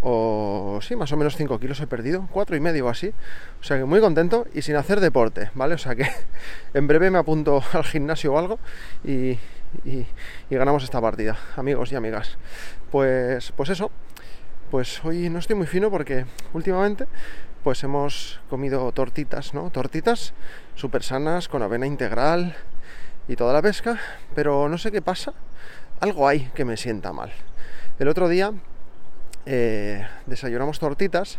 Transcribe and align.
o 0.00 0.78
sí, 0.80 0.94
más 0.96 1.10
o 1.12 1.16
menos 1.16 1.36
5 1.36 1.58
kilos 1.58 1.80
he 1.80 1.86
perdido, 1.86 2.28
4 2.30 2.56
y 2.56 2.60
medio 2.60 2.86
o 2.86 2.88
así, 2.88 3.12
o 3.60 3.64
sea 3.64 3.78
que 3.78 3.84
muy 3.84 4.00
contento 4.00 4.46
y 4.54 4.62
sin 4.62 4.76
hacer 4.76 5.00
deporte, 5.00 5.50
¿vale? 5.54 5.74
O 5.74 5.78
sea 5.78 5.96
que 5.96 6.06
en 6.74 6.86
breve 6.86 7.10
me 7.10 7.18
apunto 7.18 7.62
al 7.72 7.84
gimnasio 7.84 8.32
o 8.32 8.38
algo 8.38 8.58
y, 9.02 9.38
y, 9.84 10.06
y 10.50 10.56
ganamos 10.56 10.84
esta 10.84 11.00
partida, 11.00 11.36
amigos 11.56 11.90
y 11.90 11.96
amigas. 11.96 12.38
Pues, 12.90 13.52
pues 13.56 13.70
eso, 13.70 13.90
pues 14.74 15.04
hoy 15.04 15.30
no 15.30 15.38
estoy 15.38 15.54
muy 15.54 15.68
fino 15.68 15.88
porque 15.88 16.26
últimamente 16.52 17.06
pues 17.62 17.84
hemos 17.84 18.40
comido 18.50 18.90
tortitas, 18.90 19.54
¿no? 19.54 19.70
Tortitas 19.70 20.34
súper 20.74 21.04
sanas, 21.04 21.46
con 21.46 21.62
avena 21.62 21.86
integral 21.86 22.56
y 23.28 23.36
toda 23.36 23.52
la 23.52 23.62
pesca, 23.62 24.00
pero 24.34 24.68
no 24.68 24.76
sé 24.76 24.90
qué 24.90 25.00
pasa, 25.00 25.32
algo 26.00 26.26
hay 26.26 26.50
que 26.56 26.64
me 26.64 26.76
sienta 26.76 27.12
mal. 27.12 27.30
El 28.00 28.08
otro 28.08 28.28
día 28.28 28.52
eh, 29.46 30.08
desayunamos 30.26 30.80
tortitas 30.80 31.38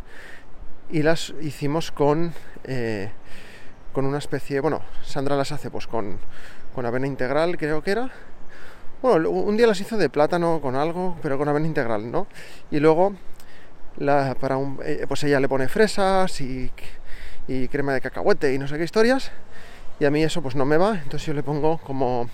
y 0.89 1.03
las 1.03 1.33
hicimos 1.41 1.91
con, 1.91 2.33
eh, 2.63 3.11
con 3.91 4.05
una 4.05 4.19
especie, 4.19 4.61
bueno, 4.61 4.81
Sandra 5.03 5.35
las 5.35 5.51
hace 5.51 5.69
pues 5.69 5.87
con, 5.87 6.19
con 6.73 6.85
avena 6.85 7.05
integral, 7.05 7.57
creo 7.57 7.83
que 7.83 7.91
era, 7.91 8.11
bueno, 9.09 9.29
un 9.29 9.57
día 9.57 9.67
las 9.67 9.79
hizo 9.79 9.97
de 9.97 10.09
plátano 10.09 10.59
con 10.61 10.75
algo, 10.75 11.17
pero 11.21 11.37
con 11.37 11.47
avena 11.47 11.67
integral, 11.67 12.11
¿no? 12.11 12.27
Y 12.71 12.79
luego, 12.79 13.13
la, 13.97 14.35
para 14.39 14.57
un, 14.57 14.79
eh, 14.83 15.05
pues 15.07 15.23
ella 15.23 15.39
le 15.39 15.47
pone 15.47 15.67
fresas 15.67 16.41
y, 16.41 16.71
y 17.47 17.67
crema 17.67 17.93
de 17.93 18.01
cacahuete 18.01 18.53
y 18.53 18.57
no 18.57 18.67
sé 18.67 18.77
qué 18.77 18.83
historias. 18.83 19.31
Y 19.99 20.05
a 20.05 20.11
mí 20.11 20.23
eso 20.23 20.41
pues 20.41 20.55
no 20.55 20.65
me 20.65 20.77
va, 20.77 20.95
entonces 20.95 21.25
yo 21.25 21.33
le 21.33 21.43
pongo 21.43 21.77
como 21.77 22.29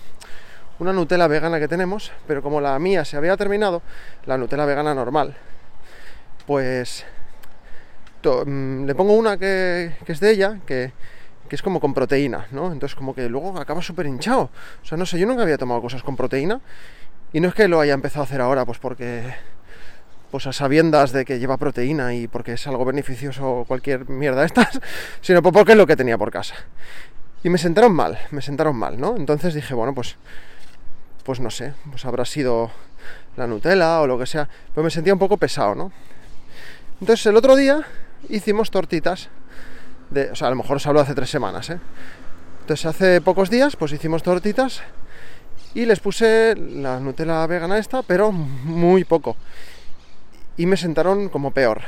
una 0.78 0.92
Nutella 0.92 1.28
vegana 1.28 1.60
que 1.60 1.68
tenemos, 1.68 2.10
pero 2.26 2.42
como 2.42 2.60
la 2.60 2.76
mía 2.78 3.04
se 3.04 3.16
había 3.16 3.36
terminado, 3.36 3.82
la 4.26 4.36
Nutella 4.36 4.64
vegana 4.64 4.94
normal, 4.94 5.36
pues 6.46 7.04
to, 8.20 8.44
mmm, 8.44 8.84
le 8.86 8.94
pongo 8.94 9.12
una 9.12 9.36
que, 9.36 9.92
es 10.06 10.20
de 10.20 10.30
ella, 10.30 10.58
que, 10.66 10.92
que 11.52 11.56
es 11.56 11.60
como 11.60 11.80
con 11.80 11.92
proteína, 11.92 12.46
¿no? 12.50 12.72
Entonces 12.72 12.96
como 12.96 13.14
que 13.14 13.28
luego 13.28 13.58
acaba 13.60 13.82
súper 13.82 14.06
hinchado. 14.06 14.48
O 14.82 14.86
sea, 14.86 14.96
no 14.96 15.04
sé, 15.04 15.18
yo 15.18 15.26
nunca 15.26 15.42
había 15.42 15.58
tomado 15.58 15.82
cosas 15.82 16.02
con 16.02 16.16
proteína. 16.16 16.62
Y 17.34 17.40
no 17.40 17.48
es 17.48 17.54
que 17.54 17.68
lo 17.68 17.78
haya 17.78 17.92
empezado 17.92 18.22
a 18.22 18.24
hacer 18.24 18.40
ahora, 18.40 18.64
pues 18.64 18.78
porque... 18.78 19.34
Pues 20.30 20.46
a 20.46 20.54
sabiendas 20.54 21.12
de 21.12 21.26
que 21.26 21.38
lleva 21.38 21.58
proteína 21.58 22.14
y 22.14 22.26
porque 22.26 22.54
es 22.54 22.66
algo 22.66 22.86
beneficioso 22.86 23.66
cualquier 23.68 24.08
mierda 24.08 24.40
de 24.40 24.46
estas, 24.46 24.80
sino 25.20 25.42
porque 25.42 25.72
es 25.72 25.76
lo 25.76 25.86
que 25.86 25.94
tenía 25.94 26.16
por 26.16 26.30
casa. 26.30 26.54
Y 27.44 27.50
me 27.50 27.58
sentaron 27.58 27.92
mal, 27.92 28.18
me 28.30 28.40
sentaron 28.40 28.74
mal, 28.74 28.98
¿no? 28.98 29.14
Entonces 29.18 29.52
dije, 29.52 29.74
bueno, 29.74 29.94
pues... 29.94 30.16
Pues 31.22 31.38
no 31.38 31.50
sé, 31.50 31.74
pues 31.90 32.06
habrá 32.06 32.24
sido 32.24 32.70
la 33.36 33.46
Nutella 33.46 34.00
o 34.00 34.06
lo 34.06 34.18
que 34.18 34.24
sea. 34.24 34.48
Pero 34.74 34.84
me 34.84 34.90
sentía 34.90 35.12
un 35.12 35.18
poco 35.18 35.36
pesado, 35.36 35.74
¿no? 35.74 35.92
Entonces 36.98 37.26
el 37.26 37.36
otro 37.36 37.56
día 37.56 37.82
hicimos 38.30 38.70
tortitas 38.70 39.28
o 40.32 40.34
sea, 40.34 40.48
a 40.48 40.50
lo 40.50 40.56
mejor 40.56 40.76
os 40.76 40.86
hablo 40.86 41.00
hace 41.00 41.14
tres 41.14 41.30
semanas, 41.30 41.70
¿eh? 41.70 41.78
Entonces 42.60 42.86
hace 42.86 43.20
pocos 43.20 43.50
días 43.50 43.74
pues 43.74 43.92
hicimos 43.92 44.22
tortitas 44.22 44.82
y 45.74 45.84
les 45.84 46.00
puse 46.00 46.54
la 46.56 47.00
Nutella 47.00 47.46
vegana 47.46 47.78
esta, 47.78 48.02
pero 48.02 48.30
muy 48.30 49.04
poco. 49.04 49.36
Y 50.56 50.66
me 50.66 50.76
sentaron 50.76 51.28
como 51.28 51.50
peor. 51.50 51.80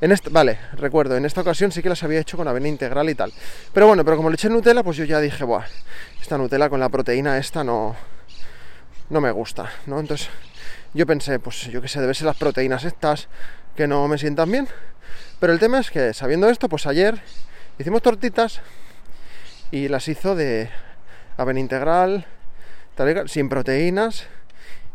En 0.00 0.12
este, 0.12 0.28
vale, 0.28 0.58
recuerdo, 0.74 1.16
en 1.16 1.24
esta 1.24 1.40
ocasión 1.40 1.72
sí 1.72 1.82
que 1.82 1.88
las 1.88 2.02
había 2.02 2.20
hecho 2.20 2.36
con 2.36 2.46
avena 2.46 2.68
integral 2.68 3.08
y 3.08 3.14
tal. 3.14 3.32
Pero 3.72 3.86
bueno, 3.86 4.04
pero 4.04 4.18
como 4.18 4.28
le 4.28 4.34
eché 4.34 4.50
Nutella, 4.50 4.82
pues 4.82 4.98
yo 4.98 5.04
ya 5.04 5.18
dije, 5.18 5.44
buah, 5.44 5.64
esta 6.20 6.36
Nutella 6.36 6.68
con 6.68 6.78
la 6.78 6.90
proteína 6.90 7.38
esta 7.38 7.64
no, 7.64 7.96
no 9.08 9.20
me 9.20 9.30
gusta, 9.30 9.70
¿no? 9.86 9.98
Entonces 9.98 10.28
yo 10.92 11.06
pensé, 11.06 11.38
pues 11.38 11.68
yo 11.70 11.80
qué 11.80 11.88
sé, 11.88 12.00
debe 12.00 12.12
ser 12.12 12.26
las 12.26 12.36
proteínas 12.36 12.84
estas 12.84 13.28
que 13.74 13.86
no 13.86 14.06
me 14.08 14.18
sientan 14.18 14.52
bien. 14.52 14.68
Pero 15.40 15.54
el 15.54 15.58
tema 15.58 15.80
es 15.80 15.90
que 15.90 16.12
sabiendo 16.12 16.50
esto, 16.50 16.68
pues 16.68 16.86
ayer 16.86 17.20
hicimos 17.78 18.02
tortitas 18.02 18.60
y 19.70 19.88
las 19.88 20.08
hizo 20.08 20.34
de 20.34 20.68
avena 21.36 21.60
integral, 21.60 22.26
sin 23.26 23.48
proteínas 23.48 24.26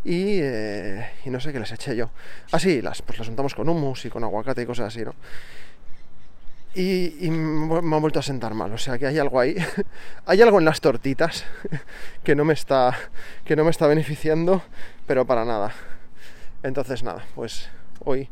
y, 0.04 0.40
eh, 0.40 1.10
y, 1.26 1.30
no 1.30 1.40
sé 1.40 1.52
qué 1.52 1.60
les 1.60 1.72
eché 1.72 1.96
yo. 1.96 2.10
Así, 2.52 2.80
ah, 2.80 2.84
las, 2.84 3.02
pues 3.02 3.20
las 3.20 3.28
untamos 3.28 3.56
con 3.56 3.68
hummus 3.68 4.06
y 4.06 4.10
con 4.10 4.24
aguacate 4.24 4.62
y 4.62 4.66
cosas 4.66 4.88
así, 4.88 5.04
¿no? 5.04 5.14
Y, 6.76 7.26
y, 7.26 7.32
me 7.32 7.96
ha 7.96 8.00
vuelto 8.00 8.20
a 8.20 8.22
sentar 8.22 8.54
mal, 8.54 8.72
o 8.72 8.78
sea 8.78 9.00
que 9.00 9.08
hay 9.08 9.18
algo 9.18 9.40
ahí, 9.40 9.56
hay 10.28 10.42
algo 10.42 10.60
en 10.60 10.66
las 10.66 10.80
tortitas 10.80 11.44
que 12.24 12.36
no 12.36 12.46
me 12.46 12.54
está, 12.54 12.96
que 13.44 13.56
no 13.56 13.64
me 13.64 13.72
está 13.72 13.88
beneficiando, 13.88 14.62
pero 15.08 15.26
para 15.26 15.44
nada. 15.44 15.74
Entonces 16.62 17.04
nada, 17.04 17.26
pues 17.36 17.70
hoy 18.06 18.30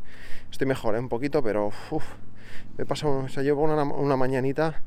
estoy 0.50 0.66
mejor, 0.66 0.94
¿eh? 0.94 1.00
un 1.00 1.08
poquito, 1.08 1.42
pero 1.42 1.72
uf, 1.90 2.04
me 2.76 2.84
paso, 2.84 3.18
o 3.18 3.28
sea, 3.28 3.42
llevo 3.42 3.62
una, 3.62 3.82
una, 3.82 4.16
mañanita 4.16 4.82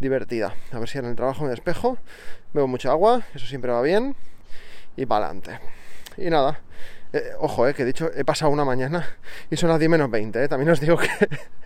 divertida. 0.00 0.54
A 0.72 0.78
ver 0.78 0.88
si 0.88 0.98
en 0.98 1.06
el 1.06 1.16
trabajo 1.16 1.44
me 1.44 1.50
despejo, 1.50 1.98
bebo 2.52 2.66
mucha 2.66 2.90
agua, 2.90 3.22
eso 3.34 3.46
siempre 3.46 3.72
va 3.72 3.82
bien, 3.82 4.14
y 4.96 5.06
para 5.06 5.26
adelante. 5.26 5.58
Y 6.16 6.30
nada, 6.30 6.60
eh, 7.12 7.32
ojo, 7.38 7.66
eh, 7.68 7.74
que 7.74 7.82
he 7.82 7.86
dicho, 7.86 8.10
he 8.14 8.24
pasado 8.24 8.50
una 8.50 8.64
mañana 8.64 9.06
y 9.50 9.56
son 9.56 9.68
las 9.68 9.78
10 9.78 9.90
menos 9.90 10.10
20, 10.10 10.44
eh. 10.44 10.48
también 10.48 10.70
os 10.70 10.80
digo 10.80 10.96
que 10.96 11.08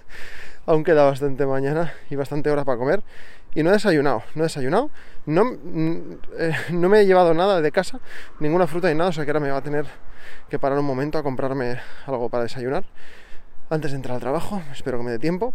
aún 0.67 0.85
queda 0.85 1.05
bastante 1.05 1.47
mañana 1.47 1.95
y 2.11 2.17
bastante 2.17 2.51
hora 2.51 2.65
para 2.65 2.79
comer. 2.79 3.03
Y 3.55 3.63
no 3.63 3.71
he 3.71 3.73
desayunado, 3.73 4.23
no 4.35 4.43
he 4.43 4.47
desayunado, 4.47 4.91
no, 5.25 5.57
eh, 6.39 6.53
no 6.71 6.89
me 6.89 7.01
he 7.01 7.07
llevado 7.07 7.33
nada 7.33 7.63
de 7.63 7.73
casa, 7.73 8.01
ninguna 8.39 8.67
fruta 8.67 8.89
ni 8.89 8.95
nada, 8.95 9.11
o 9.11 9.13
sea 9.13 9.25
que 9.25 9.31
ahora 9.31 9.41
me 9.41 9.51
va 9.51 9.59
a 9.59 9.63
tener 9.63 9.87
que 10.51 10.59
parar 10.59 10.79
un 10.79 10.85
momento 10.85 11.17
a 11.17 11.23
comprarme 11.23 11.79
algo 12.07 12.29
para 12.29 12.43
desayunar 12.43 12.85
antes 13.69 13.91
de 13.91 13.97
entrar 13.97 14.15
al 14.15 14.21
trabajo, 14.21 14.63
espero 14.73 14.99
que 14.99 15.05
me 15.05 15.11
dé 15.11 15.19
tiempo, 15.19 15.55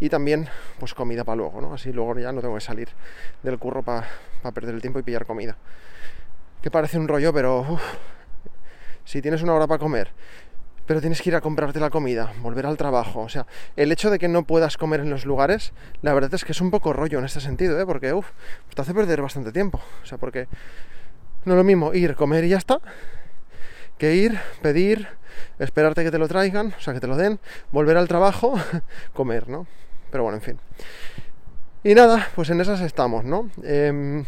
y 0.00 0.08
también 0.08 0.48
pues 0.78 0.94
comida 0.94 1.24
para 1.24 1.36
luego, 1.36 1.60
¿no? 1.60 1.74
Así 1.74 1.92
luego 1.92 2.18
ya 2.18 2.32
no 2.32 2.40
tengo 2.40 2.54
que 2.54 2.60
salir 2.60 2.88
del 3.42 3.58
curro 3.58 3.82
para 3.82 4.08
pa 4.42 4.52
perder 4.52 4.74
el 4.74 4.80
tiempo 4.80 4.98
y 4.98 5.02
pillar 5.02 5.26
comida. 5.26 5.56
Que 6.60 6.70
parece 6.70 6.98
un 6.98 7.08
rollo, 7.08 7.32
pero 7.32 7.78
si 9.04 9.22
tienes 9.22 9.42
una 9.42 9.54
hora 9.54 9.66
para 9.66 9.78
comer, 9.78 10.10
pero 10.86 11.00
tienes 11.00 11.22
que 11.22 11.30
ir 11.30 11.36
a 11.36 11.40
comprarte 11.40 11.78
la 11.78 11.90
comida, 11.90 12.32
volver 12.40 12.66
al 12.66 12.76
trabajo, 12.76 13.20
o 13.20 13.28
sea, 13.28 13.46
el 13.76 13.92
hecho 13.92 14.10
de 14.10 14.18
que 14.18 14.28
no 14.28 14.44
puedas 14.44 14.76
comer 14.76 15.00
en 15.00 15.10
los 15.10 15.24
lugares, 15.24 15.72
la 16.02 16.12
verdad 16.12 16.34
es 16.34 16.44
que 16.44 16.52
es 16.52 16.60
un 16.60 16.70
poco 16.70 16.92
rollo 16.92 17.18
en 17.18 17.24
este 17.24 17.40
sentido, 17.40 17.78
¿eh? 17.80 17.86
Porque, 17.86 18.12
uff, 18.12 18.30
te 18.74 18.82
hace 18.82 18.92
perder 18.92 19.22
bastante 19.22 19.52
tiempo, 19.52 19.80
o 20.02 20.06
sea, 20.06 20.18
porque 20.18 20.48
no 21.44 21.54
es 21.54 21.56
lo 21.56 21.64
mismo 21.64 21.94
ir, 21.94 22.14
comer 22.16 22.44
y 22.44 22.50
ya 22.50 22.58
está, 22.58 22.80
que 23.98 24.14
ir, 24.14 24.38
pedir, 24.60 25.08
esperarte 25.58 26.04
que 26.04 26.10
te 26.10 26.18
lo 26.18 26.28
traigan, 26.28 26.74
o 26.76 26.80
sea, 26.80 26.94
que 26.94 27.00
te 27.00 27.06
lo 27.06 27.16
den, 27.16 27.38
volver 27.70 27.96
al 27.96 28.08
trabajo, 28.08 28.54
comer, 29.12 29.48
¿no? 29.48 29.66
Pero 30.10 30.24
bueno, 30.24 30.38
en 30.38 30.42
fin. 30.42 30.60
Y 31.84 31.94
nada, 31.94 32.28
pues 32.36 32.48
en 32.50 32.60
esas 32.60 32.80
estamos, 32.80 33.24
¿no? 33.24 33.50
Eh, 33.64 34.24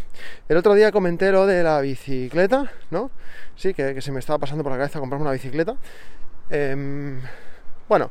el 0.49 0.57
otro 0.57 0.75
día 0.75 0.91
comenté 0.91 1.31
lo 1.31 1.47
de 1.47 1.63
la 1.63 1.81
bicicleta, 1.81 2.73
¿no? 2.91 3.11
Sí, 3.55 3.75
que, 3.75 4.01
se 4.01 4.11
me 4.11 4.19
estaba 4.19 4.39
pasando 4.39 4.65
por 4.65 4.73
la 4.73 4.79
cabeza 4.79 4.99
comprarme 4.99 5.23
una 5.23 5.33
bicicleta. 5.33 5.77
Eh, 6.51 7.21
bueno, 7.89 8.11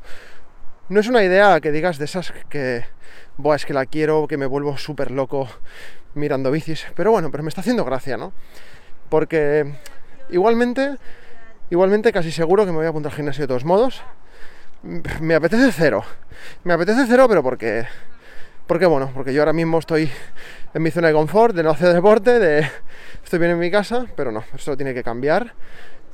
no 0.89 0.99
es 0.99 1.07
una 1.07 1.23
idea 1.23 1.59
que 1.59 1.71
digas 1.71 1.97
de 1.97 2.05
esas 2.05 2.33
que, 2.49 2.85
Buah, 3.37 3.55
es 3.55 3.65
que 3.65 3.73
la 3.73 3.85
quiero, 3.85 4.27
que 4.27 4.37
me 4.37 4.45
vuelvo 4.45 4.77
súper 4.77 5.11
loco 5.11 5.47
mirando 6.13 6.51
bicis, 6.51 6.85
pero 6.95 7.11
bueno, 7.11 7.31
pero 7.31 7.43
me 7.43 7.49
está 7.49 7.61
haciendo 7.61 7.83
gracia, 7.83 8.15
¿no? 8.15 8.31
Porque 9.09 9.73
igualmente 10.29 10.97
Igualmente 11.73 12.13
casi 12.13 12.31
seguro 12.31 12.67
que 12.67 12.71
me 12.71 12.77
voy 12.77 12.85
a 12.85 12.89
apuntar 12.89 13.11
al 13.11 13.15
gimnasio 13.15 13.45
de 13.45 13.47
todos 13.47 13.65
modos. 13.65 14.03
Me 15.19 15.33
apetece 15.33 15.71
cero. 15.71 16.03
Me 16.63 16.71
apetece 16.71 17.05
cero, 17.07 17.25
pero 17.27 17.41
porque... 17.41 17.87
Porque 18.67 18.85
bueno, 18.85 19.09
porque 19.11 19.33
yo 19.33 19.41
ahora 19.41 19.53
mismo 19.53 19.79
estoy 19.79 20.07
en 20.75 20.83
mi 20.83 20.91
zona 20.91 21.07
de 21.07 21.15
confort, 21.15 21.55
de 21.55 21.63
no 21.63 21.71
hacer 21.71 21.91
deporte, 21.91 22.37
de 22.37 22.69
estoy 23.23 23.39
bien 23.39 23.53
en 23.53 23.57
mi 23.57 23.71
casa, 23.71 24.05
pero 24.15 24.31
no, 24.31 24.43
esto 24.53 24.77
tiene 24.77 24.93
que 24.93 25.03
cambiar. 25.03 25.55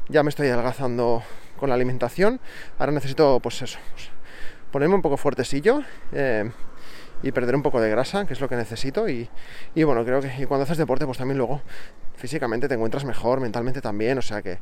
Ya 0.07 0.23
me 0.23 0.29
estoy 0.29 0.47
adelgazando 0.47 1.23
con 1.57 1.67
la 1.67 1.75
alimentación. 1.75 2.39
Ahora 2.77 2.93
necesito, 2.93 3.41
pues 3.41 3.61
eso, 3.61 3.79
pues, 3.91 4.11
ponerme 4.71 4.95
un 4.95 5.01
poco 5.01 5.17
fuertecillo 5.17 5.83
eh, 6.13 6.49
y 7.21 7.31
perder 7.31 7.55
un 7.55 7.63
poco 7.63 7.81
de 7.81 7.89
grasa, 7.89 8.25
que 8.25 8.33
es 8.33 8.41
lo 8.41 8.47
que 8.47 8.55
necesito. 8.55 9.07
Y, 9.09 9.29
bueno, 9.75 10.03
creo 10.05 10.21
que 10.21 10.47
cuando 10.47 10.63
haces 10.63 10.77
deporte, 10.77 11.05
pues 11.05 11.17
también 11.17 11.37
luego 11.37 11.61
físicamente 12.15 12.67
te 12.67 12.75
encuentras 12.75 13.05
mejor, 13.05 13.39
mentalmente 13.39 13.81
también, 13.81 14.17
o 14.17 14.21
sea 14.21 14.41
que 14.41 14.59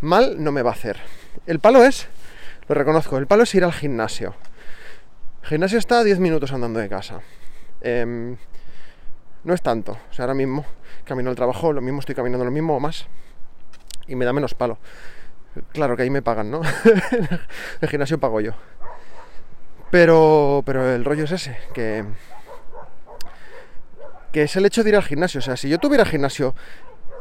mal 0.00 0.42
no 0.42 0.52
me 0.52 0.62
va 0.62 0.70
a 0.70 0.74
hacer. 0.74 0.98
El 1.46 1.58
palo 1.58 1.82
es, 1.84 2.06
lo 2.68 2.74
reconozco, 2.74 3.16
el 3.18 3.26
palo 3.26 3.44
es 3.44 3.54
ir 3.54 3.64
al 3.64 3.72
gimnasio. 3.72 4.34
El 5.42 5.48
gimnasio 5.48 5.78
está 5.78 6.00
a 6.00 6.04
10 6.04 6.18
minutos 6.20 6.52
andando 6.52 6.80
de 6.80 6.88
casa. 6.88 7.20
Em, 7.80 8.36
no 9.44 9.54
es 9.54 9.62
tanto, 9.62 9.92
o 9.92 10.12
sea, 10.12 10.24
ahora 10.24 10.34
mismo 10.34 10.66
camino 11.04 11.30
al 11.30 11.36
trabajo, 11.36 11.72
lo 11.72 11.80
mismo 11.80 12.00
estoy 12.00 12.14
caminando 12.14 12.44
lo 12.44 12.50
mismo 12.50 12.76
o 12.76 12.80
más 12.80 13.06
y 14.08 14.16
me 14.16 14.24
da 14.24 14.32
menos 14.32 14.54
palo. 14.54 14.78
Claro 15.72 15.96
que 15.96 16.02
ahí 16.02 16.10
me 16.10 16.22
pagan, 16.22 16.50
¿no? 16.50 16.60
el 17.80 17.88
gimnasio 17.88 18.18
pago 18.18 18.40
yo. 18.40 18.52
Pero, 19.90 20.62
pero 20.66 20.94
el 20.94 21.04
rollo 21.04 21.24
es 21.24 21.32
ese, 21.32 21.56
que, 21.72 22.04
que 24.32 24.42
es 24.42 24.56
el 24.56 24.66
hecho 24.66 24.82
de 24.82 24.90
ir 24.90 24.96
al 24.96 25.02
gimnasio. 25.02 25.38
O 25.38 25.42
sea, 25.42 25.56
si 25.56 25.68
yo 25.68 25.78
tuviera 25.78 26.04
gimnasio 26.04 26.54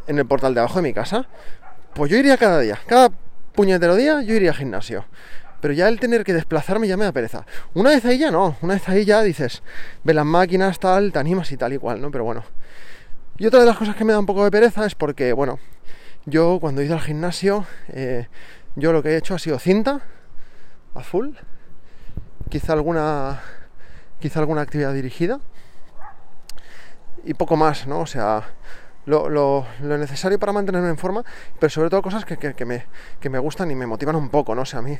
en 0.08 0.20
el 0.20 0.26
portal 0.26 0.54
de 0.54 0.60
abajo 0.60 0.76
de 0.76 0.84
mi 0.84 0.94
casa, 0.94 1.28
pues 1.94 2.12
yo 2.12 2.18
iría 2.18 2.38
cada 2.38 2.60
día. 2.60 2.78
Cada 2.86 3.10
puñetero 3.54 3.96
día 3.96 4.22
yo 4.22 4.36
iría 4.36 4.52
al 4.52 4.58
gimnasio. 4.58 5.06
Pero 5.62 5.74
ya 5.74 5.88
el 5.88 6.00
tener 6.00 6.24
que 6.24 6.34
desplazarme 6.34 6.88
ya 6.88 6.98
me 6.98 7.06
da 7.06 7.12
pereza. 7.12 7.46
Una 7.74 7.90
vez 7.90 8.06
ahí 8.06 8.20
ya 8.20 8.32
no. 8.32 8.56
Una 8.62 8.76
vez 8.76 8.88
ahí 8.90 9.06
ya 9.06 9.22
dices, 9.24 9.64
ve 10.04 10.14
las 10.14 10.26
máquinas, 10.26 10.80
tal, 10.80 11.12
te 11.12 11.20
animas 11.20 11.52
y 11.52 11.58
tal 11.58 11.74
igual, 11.74 12.00
¿no? 12.02 12.12
Pero 12.12 12.24
bueno. 12.26 12.44
Y 13.38 13.46
otra 13.46 13.62
de 13.62 13.66
las 13.66 13.78
cosas 13.78 13.96
que 13.96 14.04
me 14.04 14.14
da 14.14 14.20
un 14.20 14.26
poco 14.26 14.44
de 14.44 14.52
pereza 14.52 14.86
es 14.86 14.94
porque, 14.94 15.34
bueno, 15.34 15.60
yo 16.26 16.60
cuando 16.60 16.82
he 16.82 16.86
ido 16.86 16.96
al 16.96 17.02
gimnasio, 17.02 17.66
eh, 17.90 18.28
yo 18.76 18.94
lo 18.94 19.02
que 19.02 19.10
he 19.10 19.18
hecho 19.18 19.34
ha 19.34 19.40
sido 19.40 19.58
cinta 19.58 20.02
a 20.94 21.02
full, 21.02 21.30
quizá 22.50 22.74
alguna, 22.74 23.42
quizá 24.20 24.40
alguna 24.40 24.62
actividad 24.62 24.94
dirigida 24.94 25.40
y 27.24 27.34
poco 27.34 27.56
más, 27.56 27.88
¿no? 27.88 28.00
O 28.00 28.06
sea, 28.06 28.44
lo, 29.06 29.66
necesario 29.82 30.38
para 30.40 30.52
mantenerme 30.52 30.90
en 30.90 30.98
forma, 30.98 31.24
pero 31.60 31.70
sobre 31.70 31.90
todo 31.90 32.02
cosas 32.02 32.26
que, 32.26 32.66
me, 32.66 32.86
me, 33.30 33.40
gustan 33.40 33.72
y 33.72 33.76
me 33.76 33.86
motivan 33.86 34.16
un 34.16 34.30
poco, 34.30 34.54
¿no? 34.56 34.64
O 34.64 34.66
sea, 34.66 34.80
a 34.80 34.82
mí 34.82 34.98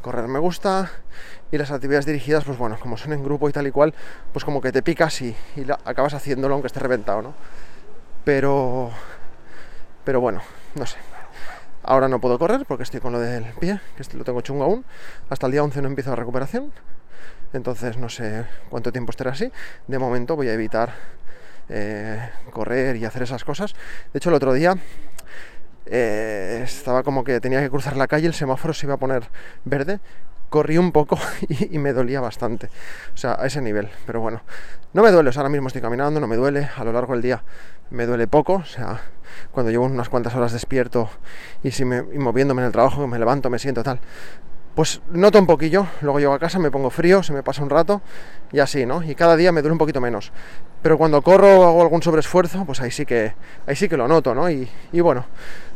correr 0.00 0.28
me 0.28 0.38
gusta 0.38 0.90
y 1.52 1.58
las 1.58 1.70
actividades 1.70 2.06
dirigidas, 2.06 2.44
pues 2.44 2.56
bueno, 2.56 2.78
como 2.80 2.96
son 2.96 3.12
en 3.12 3.22
grupo 3.22 3.48
y 3.48 3.52
tal 3.52 3.66
y 3.66 3.70
cual, 3.70 3.94
pues 4.32 4.44
como 4.44 4.60
que 4.60 4.72
te 4.72 4.82
picas 4.82 5.20
y, 5.20 5.36
y 5.56 5.66
acabas 5.84 6.14
haciéndolo 6.14 6.54
aunque 6.54 6.68
esté 6.68 6.80
reventado, 6.80 7.22
¿no? 7.22 7.34
Pero, 8.24 8.90
pero 10.04 10.20
bueno, 10.20 10.40
no 10.74 10.86
sé. 10.86 11.09
Ahora 11.90 12.06
no 12.06 12.20
puedo 12.20 12.38
correr 12.38 12.64
porque 12.68 12.84
estoy 12.84 13.00
con 13.00 13.12
lo 13.12 13.18
del 13.18 13.46
pie, 13.58 13.80
que 13.96 14.16
lo 14.16 14.22
tengo 14.22 14.40
chungo 14.42 14.62
aún. 14.62 14.84
Hasta 15.28 15.46
el 15.46 15.52
día 15.52 15.64
11 15.64 15.82
no 15.82 15.88
empiezo 15.88 16.10
la 16.10 16.16
recuperación. 16.16 16.72
Entonces 17.52 17.96
no 17.96 18.08
sé 18.08 18.46
cuánto 18.68 18.92
tiempo 18.92 19.10
estará 19.10 19.32
así. 19.32 19.50
De 19.88 19.98
momento 19.98 20.36
voy 20.36 20.46
a 20.46 20.54
evitar 20.54 20.94
eh, 21.68 22.30
correr 22.52 22.94
y 22.94 23.04
hacer 23.04 23.24
esas 23.24 23.42
cosas. 23.42 23.74
De 24.12 24.18
hecho, 24.18 24.28
el 24.28 24.36
otro 24.36 24.52
día 24.52 24.76
eh, 25.86 26.60
estaba 26.62 27.02
como 27.02 27.24
que 27.24 27.40
tenía 27.40 27.60
que 27.60 27.68
cruzar 27.68 27.96
la 27.96 28.06
calle, 28.06 28.28
el 28.28 28.34
semáforo 28.34 28.72
se 28.72 28.86
iba 28.86 28.94
a 28.94 28.98
poner 28.98 29.24
verde. 29.64 29.98
Corrí 30.50 30.76
un 30.76 30.92
poco 30.92 31.18
y, 31.48 31.76
y, 31.76 31.78
me 31.78 31.94
dolía 31.94 32.20
bastante. 32.20 32.68
O 33.14 33.16
sea, 33.16 33.36
a 33.40 33.46
ese 33.46 33.62
nivel. 33.62 33.88
Pero 34.06 34.20
bueno, 34.20 34.42
no 34.92 35.02
me 35.02 35.10
duele. 35.10 35.30
Ahora 35.34 35.48
mismo 35.48 35.68
estoy 35.68 35.80
caminando, 35.80 36.20
no 36.20 36.26
me 36.26 36.36
duele. 36.36 36.68
A 36.76 36.84
lo 36.84 36.92
largo 36.92 37.14
del 37.14 37.22
día 37.22 37.42
me 37.90 38.04
duele 38.04 38.26
poco. 38.26 38.54
O 38.54 38.64
sea, 38.64 39.00
cuando 39.52 39.70
llevo 39.70 39.86
unas 39.86 40.08
cuantas 40.08 40.34
horas 40.34 40.52
despierto 40.52 41.08
y, 41.62 41.70
si 41.70 41.84
me, 41.84 42.02
moviéndome 42.02 42.62
en 42.62 42.66
el 42.66 42.72
trabajo, 42.72 43.06
me 43.06 43.18
levanto, 43.18 43.50
me 43.50 43.58
siento 43.58 43.82
tal, 43.82 44.00
pues 44.80 45.02
noto 45.10 45.38
un 45.38 45.46
poquillo, 45.46 45.86
luego 46.00 46.20
llego 46.20 46.32
a 46.32 46.38
casa, 46.38 46.58
me 46.58 46.70
pongo 46.70 46.88
frío, 46.88 47.22
se 47.22 47.34
me 47.34 47.42
pasa 47.42 47.62
un 47.62 47.68
rato 47.68 48.00
y 48.50 48.60
así, 48.60 48.86
¿no? 48.86 49.02
Y 49.02 49.14
cada 49.14 49.36
día 49.36 49.52
me 49.52 49.60
duele 49.60 49.72
un 49.72 49.78
poquito 49.78 50.00
menos. 50.00 50.32
Pero 50.80 50.96
cuando 50.96 51.20
corro 51.20 51.60
o 51.60 51.66
hago 51.66 51.82
algún 51.82 52.02
sobreesfuerzo, 52.02 52.64
pues 52.64 52.80
ahí 52.80 52.90
sí 52.90 53.04
que, 53.04 53.34
ahí 53.66 53.76
sí 53.76 53.90
que 53.90 53.98
lo 53.98 54.08
noto, 54.08 54.34
¿no? 54.34 54.48
Y, 54.48 54.66
y 54.90 55.00
bueno, 55.02 55.26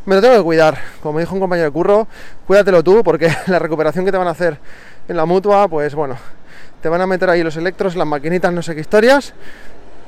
me 0.07 0.15
lo 0.15 0.21
tengo 0.23 0.37
que 0.37 0.41
cuidar. 0.41 0.79
Como 1.03 1.19
dijo 1.19 1.35
un 1.35 1.39
compañero 1.39 1.67
de 1.67 1.71
curro, 1.71 2.07
cuídatelo 2.47 2.83
tú 2.83 3.03
porque 3.03 3.31
la 3.45 3.59
recuperación 3.59 4.05
que 4.05 4.11
te 4.11 4.17
van 4.17 4.27
a 4.27 4.31
hacer 4.31 4.57
en 5.07 5.15
la 5.15 5.27
mutua, 5.27 5.67
pues 5.67 5.93
bueno, 5.93 6.17
te 6.81 6.89
van 6.89 7.01
a 7.01 7.05
meter 7.05 7.29
ahí 7.29 7.43
los 7.43 7.57
electros, 7.57 7.95
las 7.95 8.07
maquinitas, 8.07 8.51
no 8.51 8.63
sé 8.63 8.73
qué 8.73 8.81
historias, 8.81 9.35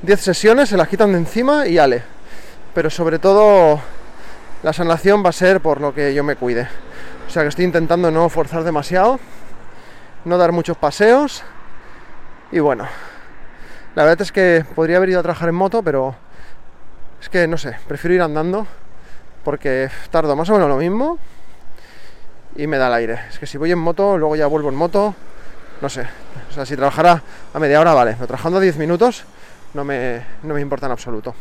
10 0.01 0.19
sesiones, 0.19 0.69
se 0.69 0.75
las 0.75 0.87
quitan 0.87 1.11
de 1.11 1.19
encima 1.19 1.67
y 1.67 1.77
ale 1.77 2.01
pero 2.73 2.89
sobre 2.89 3.19
todo 3.19 3.79
la 4.63 4.73
sanación 4.73 5.23
va 5.23 5.29
a 5.29 5.33
ser 5.33 5.61
por 5.61 5.81
lo 5.81 5.93
que 5.93 6.15
yo 6.15 6.23
me 6.23 6.35
cuide. 6.35 6.67
O 7.27 7.29
sea 7.29 7.43
que 7.43 7.49
estoy 7.49 7.65
intentando 7.65 8.09
no 8.09 8.29
forzar 8.29 8.63
demasiado, 8.63 9.19
no 10.25 10.37
dar 10.37 10.51
muchos 10.51 10.77
paseos 10.77 11.43
y 12.51 12.59
bueno, 12.59 12.87
la 13.95 14.03
verdad 14.03 14.21
es 14.21 14.31
que 14.31 14.65
podría 14.75 14.97
haber 14.97 15.09
ido 15.09 15.19
a 15.19 15.23
trabajar 15.23 15.49
en 15.49 15.55
moto, 15.55 15.83
pero 15.83 16.15
es 17.19 17.29
que 17.29 17.47
no 17.47 17.57
sé, 17.57 17.75
prefiero 17.87 18.15
ir 18.15 18.21
andando 18.21 18.65
porque 19.43 19.89
tardo 20.09 20.35
más 20.35 20.49
o 20.49 20.53
menos 20.53 20.69
lo 20.69 20.77
mismo 20.77 21.19
y 22.55 22.67
me 22.67 22.77
da 22.77 22.87
el 22.87 22.93
aire. 22.93 23.19
Es 23.29 23.39
que 23.39 23.45
si 23.45 23.57
voy 23.57 23.71
en 23.71 23.79
moto, 23.79 24.17
luego 24.17 24.35
ya 24.35 24.47
vuelvo 24.47 24.69
en 24.69 24.75
moto, 24.75 25.13
no 25.81 25.89
sé. 25.89 26.07
O 26.49 26.53
sea, 26.53 26.65
si 26.65 26.75
trabajara 26.75 27.21
a 27.53 27.59
media 27.59 27.79
hora, 27.81 27.93
vale, 27.93 28.13
pero 28.13 28.27
trabajando 28.27 28.59
a 28.59 28.61
10 28.61 28.77
minutos 28.77 29.25
no 29.73 29.83
me, 29.83 30.23
no 30.43 30.53
me 30.53 30.61
importa 30.61 30.85
en 30.85 30.93
absoluto. 30.93 31.35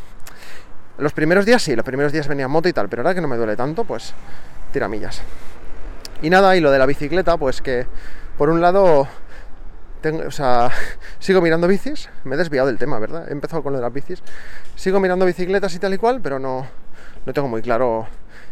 Los 0.98 1.12
primeros 1.12 1.46
días 1.46 1.62
sí, 1.62 1.76
los 1.76 1.84
primeros 1.84 2.12
días 2.12 2.26
venía 2.26 2.48
moto 2.48 2.68
y 2.68 2.72
tal, 2.72 2.88
pero 2.88 3.02
ahora 3.02 3.14
que 3.14 3.20
no 3.20 3.28
me 3.28 3.36
duele 3.36 3.56
tanto, 3.56 3.84
pues 3.84 4.14
tiramillas. 4.72 5.22
Y 6.22 6.30
nada, 6.30 6.56
y 6.56 6.60
lo 6.60 6.70
de 6.70 6.78
la 6.78 6.86
bicicleta, 6.86 7.36
pues 7.36 7.60
que 7.60 7.86
por 8.38 8.50
un 8.50 8.60
lado, 8.60 9.08
tengo, 10.00 10.26
o 10.26 10.30
sea, 10.30 10.70
sigo 11.18 11.40
mirando 11.40 11.68
bicis, 11.68 12.08
me 12.24 12.34
he 12.34 12.38
desviado 12.38 12.68
del 12.68 12.78
tema, 12.78 12.98
¿verdad? 12.98 13.28
He 13.28 13.32
empezado 13.32 13.62
con 13.62 13.72
lo 13.72 13.78
de 13.78 13.82
las 13.82 13.92
bicis. 13.92 14.22
Sigo 14.74 15.00
mirando 15.00 15.26
bicicletas 15.26 15.74
y 15.74 15.78
tal 15.78 15.94
y 15.94 15.98
cual, 15.98 16.20
pero 16.22 16.38
no, 16.38 16.66
no 17.24 17.32
tengo 17.32 17.48
muy 17.48 17.62
claro 17.62 18.06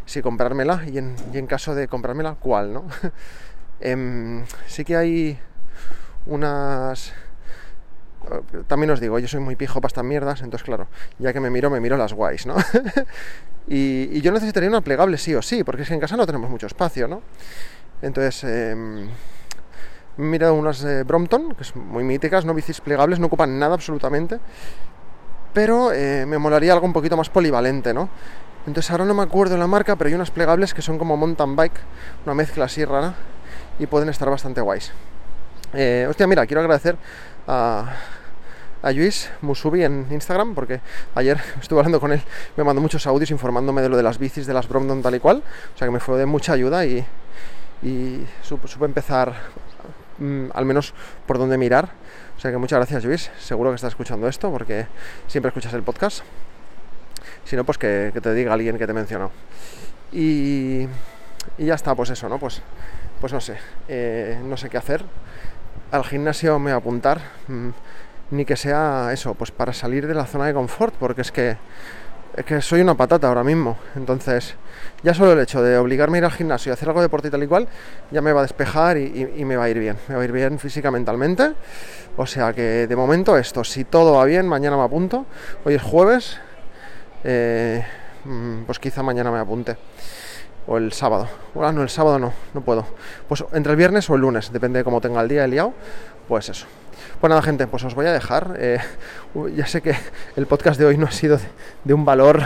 si 0.07 0.21
comprármela 0.21 0.83
y 0.87 0.99
en, 0.99 1.17
y 1.33 1.39
en 1.39 1.47
caso 1.47 1.75
de 1.75 1.89
comprármela, 1.89 2.35
cuál, 2.35 2.73
¿no? 2.73 2.85
eh, 3.81 4.45
sí 4.67 4.85
que 4.85 4.97
hay 4.97 5.39
unas 6.27 7.13
también 8.67 8.91
os 8.91 9.01
digo, 9.01 9.19
yo 9.19 9.29
soy 9.29 9.41
muy 9.41 9.57
pijo 9.57 9.81
para 9.81 9.89
estas 9.89 10.05
mierdas, 10.05 10.43
entonces 10.43 10.65
claro, 10.65 10.87
ya 11.19 11.33
que 11.33 11.41
me 11.41 11.51
miro, 11.51 11.71
me 11.71 11.81
miro 11.81 11.97
las 11.97 12.13
guays, 12.13 12.47
¿no? 12.47 12.57
y, 13.69 14.21
yo 14.21 14.33
necesitaría 14.33 14.69
una 14.69 14.81
plegable 14.81 15.19
sí 15.19 15.35
o 15.35 15.43
sí, 15.43 15.65
porque 15.65 15.83
es 15.83 15.91
en 15.91 16.01
casa 16.01 16.17
no 16.17 16.27
tenemos 16.27 16.51
mucho 16.51 16.67
espacio, 16.67 17.09
¿no? 17.09 17.23
Entonces, 18.03 18.45
eh, 18.45 19.07
he 20.19 20.23
mirado 20.23 20.55
unas 20.55 20.85
Brompton, 21.07 21.55
que 21.55 21.65
son 21.65 21.87
muy 21.87 22.05
míticas, 22.05 22.45
no 22.45 22.55
bicis 22.55 22.81
plegables, 22.81 23.19
no 23.19 23.27
ocupan 23.27 23.59
nada 23.59 23.75
absolutamente, 23.75 24.39
pero 25.55 25.93
eh, 25.93 26.27
me 26.27 26.37
molaría 26.37 26.73
algo 26.73 26.85
un 26.85 26.93
poquito 26.93 27.17
más 27.17 27.31
polivalente, 27.31 27.95
¿no? 27.95 28.11
Entonces 28.67 28.91
ahora 28.91 29.05
no 29.05 29.15
me 29.15 29.23
acuerdo 29.23 29.57
la 29.57 29.67
marca, 29.67 29.97
pero 29.97 30.09
hay 30.09 30.15
unas 30.15 30.31
plegables 30.31 30.75
que 30.75 30.83
son 30.83 30.99
como 30.99 31.17
mountain 31.17 31.55
bike, 31.55 31.81
una 32.25 32.35
mezcla 32.35 32.65
así 32.65 32.85
rara, 32.85 33.15
y 33.79 33.87
pueden 33.87 34.09
estar 34.09 34.29
bastante 34.31 34.61
guays. 34.61 34.93
Eh, 35.73 36.07
hostia, 36.09 36.27
mira, 36.27 36.47
quiero 36.47 36.61
agradecer 36.61 36.97
a, 37.47 37.93
a 38.85 38.93
Luis 38.93 39.31
Musubi 39.41 39.83
en 39.83 40.07
Instagram, 40.11 40.55
porque 40.55 40.81
ayer 41.15 41.41
estuve 41.61 41.81
hablando 41.81 42.01
con 42.01 42.13
él, 42.13 42.21
me 42.57 42.65
mandó 42.65 42.83
muchos 42.83 43.07
audios 43.07 43.31
informándome 43.31 43.81
de 43.81 43.89
lo 43.89 43.97
de 43.97 44.03
las 44.03 44.19
bicis, 44.19 44.47
de 44.47 44.53
las 44.53 44.69
Bromdon 44.69 45.03
tal 45.03 45.15
y 45.15 45.21
cual, 45.21 45.43
o 45.75 45.79
sea 45.79 45.89
que 45.89 45.93
me 45.93 46.01
fue 46.01 46.19
de 46.19 46.27
mucha 46.27 46.53
ayuda 46.53 46.85
y, 46.85 47.05
supe, 48.43 48.85
empezar 48.85 49.35
mm, 50.19 50.49
al 50.53 50.65
menos 50.67 50.93
por 51.27 51.39
dónde 51.39 51.57
mirar. 51.57 51.91
O 52.37 52.41
sea 52.41 52.51
que 52.51 52.59
muchas 52.59 52.77
gracias 52.77 53.05
Luis, 53.05 53.31
seguro 53.39 53.71
que 53.71 53.77
estás 53.77 53.93
escuchando 53.93 54.29
esto 54.29 54.51
porque 54.51 54.87
siempre 55.29 55.49
escuchas 55.49 55.73
el 55.73 55.83
podcast. 55.83 56.21
Si 57.45 57.57
no, 57.57 57.65
pues 57.65 57.79
que, 57.79 58.13
te 58.23 58.35
diga 58.35 58.53
alguien 58.53 58.77
que 58.77 58.87
te 58.87 58.93
mencionó. 58.93 59.31
Y, 60.13 60.87
y 61.57 61.67
ya 61.67 61.75
está, 61.75 61.95
pues 61.95 62.11
eso, 62.11 62.29
¿no? 62.29 62.39
Pues, 62.39 62.61
pues 63.21 63.33
no 63.33 63.41
sé, 63.41 63.57
eh, 63.89 64.39
no 64.45 64.57
sé 64.59 64.69
qué 64.69 64.77
hacer 64.77 65.05
al 65.95 66.05
gimnasio 66.05 66.59
me 66.59 66.65
voy 66.65 66.73
a 66.73 66.77
apuntar, 66.77 67.21
mm, 67.47 67.69
ni 68.31 68.45
que 68.45 68.57
sea 68.57 69.11
eso, 69.13 69.35
pues 69.35 69.51
para 69.51 69.73
salir 69.73 70.07
de 70.07 70.15
la 70.15 70.27
zona 70.27 70.47
de 70.47 70.55
confort, 70.55 70.95
porque 70.95 71.23
es 71.23 71.33
que, 71.33 71.57
es 72.37 72.45
que 72.45 72.61
soy 72.61 72.81
una 72.81 72.95
patata 72.95 73.29
ahora 73.29 73.45
mismo. 73.45 73.77
Entonces, 73.97 74.55
ya 75.03 75.15
solo 75.15 75.33
el 75.33 75.41
hecho 75.41 75.63
de 75.63 75.77
obligarme 75.77 76.19
a 76.19 76.21
ir 76.21 76.25
al 76.25 76.33
gimnasio 76.33 76.71
y 76.71 76.73
hacer 76.73 76.89
algo 76.89 77.01
de 77.01 77.07
deporte 77.07 77.29
y 77.29 77.31
tal 77.31 77.43
y 77.43 77.47
cual, 77.47 77.69
ya 78.11 78.21
me 78.23 78.33
va 78.33 78.41
a 78.41 78.43
despejar 78.43 78.97
y, 78.97 79.45
me 79.45 79.57
va 79.57 79.65
a 79.65 79.69
ir 79.69 79.79
bien. 79.79 79.97
Me 80.09 80.15
va 80.15 80.23
a 80.23 80.25
ir 80.25 80.33
bien 80.33 80.59
física, 80.59 80.91
mentalmente. 80.91 81.53
O 82.17 82.27
sea 82.27 82.53
que 82.53 82.87
de 82.87 82.97
momento 82.97 83.37
esto, 83.37 83.65
si 83.65 83.85
todo 83.85 84.15
va 84.15 84.25
bien, 84.25 84.49
mañana 84.49 84.77
me 84.77 84.85
apunto. 84.85 85.27
Hoy 85.65 85.75
es 85.75 85.83
jueves, 85.83 86.39
eh, 87.25 87.85
mm, 88.25 88.63
pues 88.65 88.79
quizá 88.79 89.03
mañana 89.03 89.31
me 89.31 89.39
apunte 89.39 89.77
o 90.67 90.79
el 90.79 90.93
sábado. 90.93 91.29
Bueno, 91.55 91.73
no, 91.73 91.83
el 91.83 91.91
sábado 91.91 92.19
no, 92.19 92.33
no 92.55 92.61
puedo. 92.63 92.87
Pues 93.29 93.45
entre 93.53 93.73
el 93.73 93.77
viernes 93.77 94.09
o 94.09 94.15
el 94.15 94.23
lunes, 94.23 94.53
depende 94.53 94.79
de 94.79 94.85
cómo 94.85 95.01
tenga 95.01 95.21
el 95.21 95.29
día 95.29 95.45
el 95.45 95.51
liado, 95.51 95.75
pues 96.29 96.49
eso. 96.49 96.67
Pues 97.21 97.29
nada, 97.29 97.43
gente, 97.43 97.67
pues 97.67 97.85
os 97.85 97.95
voy 97.95 98.07
a 98.07 98.13
dejar. 98.13 98.57
Eh, 98.59 98.79
ya 99.57 99.67
sé 99.67 99.81
que 99.81 99.95
el 100.37 100.47
podcast 100.47 100.79
de 100.79 100.87
hoy 100.87 100.99
no 100.99 101.07
ha 101.07 101.11
sido 101.11 101.39
de, 101.85 101.95
un 101.95 102.05
valor 102.05 102.43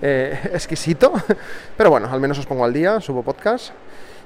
eh, 0.00 0.38
exquisito, 0.52 1.12
pero 1.76 1.90
bueno, 1.90 2.08
al 2.10 2.20
menos 2.20 2.38
os 2.38 2.46
pongo 2.46 2.64
al 2.64 2.72
día, 2.72 3.00
subo 3.00 3.22
podcast. 3.22 3.72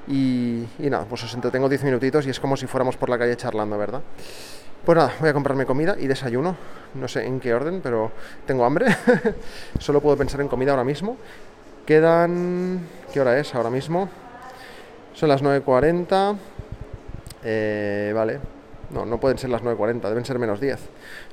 Y, 0.07 0.63
y 0.79 0.89
nada, 0.89 1.03
pues 1.03 1.23
os 1.23 1.33
entretengo 1.33 1.67
10 1.67 1.83
minutitos 1.83 2.25
y 2.25 2.29
es 2.29 2.39
como 2.39 2.55
si 2.55 2.65
fuéramos 2.65 2.95
por 2.95 3.09
la 3.09 3.17
calle 3.17 3.35
charlando, 3.35 3.77
¿verdad? 3.77 4.01
Pues 4.85 4.95
nada, 4.95 5.11
voy 5.19 5.27
a 5.27 5.33
comprarme 5.33 5.65
comida 5.65 5.97
y 5.99 6.07
desayuno. 6.07 6.55
No 6.93 7.09
sé 7.09 7.25
en 7.25 7.41
qué 7.41 7.53
orden, 7.53 7.81
pero 7.81 8.13
tengo 8.45 8.63
hambre. 8.63 8.85
Solo 9.79 9.99
puedo 9.99 10.15
pensar 10.15 10.39
en 10.39 10.47
comida 10.47 10.71
ahora 10.71 10.85
mismo. 10.85 11.17
Quedan... 11.85 12.87
¿Qué 13.11 13.19
hora 13.19 13.37
es 13.37 13.53
ahora 13.53 13.69
mismo? 13.69 14.07
Son 15.13 15.27
las 15.27 15.43
9.40. 15.43 16.37
Eh, 17.43 18.13
vale. 18.15 18.56
No, 18.89 19.05
no 19.05 19.19
pueden 19.19 19.37
ser 19.37 19.49
las 19.49 19.61
9.40, 19.61 20.01
deben 20.07 20.25
ser 20.25 20.39
menos 20.39 20.61
10. 20.61 20.79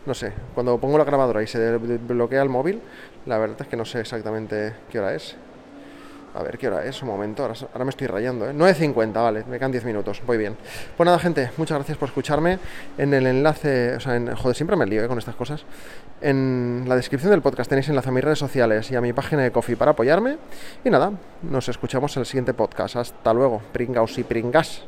No 0.06 0.14
sé, 0.14 0.32
cuando 0.54 0.78
pongo 0.78 0.98
la 0.98 1.04
grabadora 1.04 1.42
y 1.42 1.46
se 1.46 1.76
bloquea 1.76 2.42
el 2.42 2.48
móvil, 2.48 2.80
la 3.26 3.38
verdad 3.38 3.58
es 3.60 3.68
que 3.68 3.76
no 3.76 3.84
sé 3.84 4.00
exactamente 4.00 4.74
qué 4.90 4.98
hora 4.98 5.14
es. 5.14 5.36
A 6.34 6.42
ver, 6.42 6.58
¿qué 6.58 6.66
hora 6.66 6.84
es? 6.84 7.00
Un 7.00 7.08
momento, 7.10 7.44
ahora, 7.44 7.84
me 7.84 7.90
estoy 7.90 8.08
rayando, 8.08 8.50
¿eh? 8.50 8.52
9.50, 8.52 9.12
vale, 9.12 9.44
me 9.44 9.56
quedan 9.56 9.70
10 9.70 9.84
minutos, 9.84 10.20
voy 10.26 10.36
bien. 10.36 10.56
Pues 10.96 11.04
nada, 11.04 11.16
gente, 11.20 11.52
muchas 11.56 11.78
gracias 11.78 11.96
por 11.96 12.08
escucharme. 12.08 12.58
En 12.98 13.14
el 13.14 13.24
enlace, 13.28 13.94
o 13.94 14.00
sea, 14.00 14.16
en, 14.16 14.34
joder, 14.34 14.56
siempre 14.56 14.74
me 14.76 14.84
lío 14.84 15.04
¿eh? 15.04 15.06
con 15.06 15.16
estas 15.16 15.36
cosas. 15.36 15.64
En 16.20 16.86
la 16.88 16.96
descripción 16.96 17.30
del 17.30 17.40
podcast 17.40 17.68
tenéis 17.68 17.88
enlace 17.88 18.08
a 18.08 18.12
mis 18.12 18.24
redes 18.24 18.40
sociales 18.40 18.90
y 18.90 18.96
a 18.96 19.00
mi 19.00 19.12
página 19.12 19.42
de 19.42 19.52
Coffee 19.52 19.76
para 19.76 19.92
apoyarme. 19.92 20.38
Y 20.84 20.90
nada, 20.90 21.12
nos 21.42 21.68
escuchamos 21.68 22.16
en 22.16 22.22
el 22.22 22.26
siguiente 22.26 22.52
podcast. 22.52 22.96
Hasta 22.96 23.32
luego, 23.32 23.62
pringaos 23.72 24.18
y 24.18 24.24
pringas. 24.24 24.82